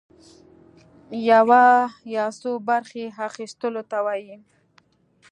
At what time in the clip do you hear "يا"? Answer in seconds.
2.15-2.25